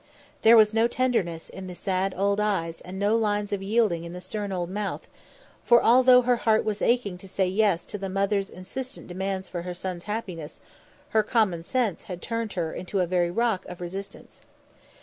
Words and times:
There 0.41 0.57
was 0.57 0.73
no 0.73 0.87
tenderness 0.87 1.47
in 1.47 1.67
the 1.67 1.75
sad 1.75 2.15
old 2.17 2.39
eyes 2.39 2.81
and 2.81 2.97
no 2.97 3.15
lines 3.15 3.53
of 3.53 3.61
yielding 3.61 4.03
in 4.03 4.13
the 4.13 4.19
stern 4.19 4.51
old 4.51 4.71
mouth; 4.71 5.07
for 5.63 5.83
although 5.83 6.23
her 6.23 6.37
heart 6.37 6.65
was 6.65 6.81
aching 6.81 7.19
to 7.19 7.27
say 7.27 7.45
yes 7.45 7.85
to 7.85 7.99
the 7.99 8.09
mother's 8.09 8.49
insistent 8.49 9.05
demands 9.07 9.47
for 9.47 9.61
her 9.61 9.75
son's 9.75 10.05
happiness, 10.05 10.59
her 11.09 11.21
common 11.21 11.63
sense 11.63 12.05
had 12.05 12.19
turned 12.19 12.53
her 12.53 12.73
into 12.73 12.99
a 12.99 13.05
very 13.05 13.29
rock 13.29 13.63
of 13.67 13.79
resistance. 13.79 14.41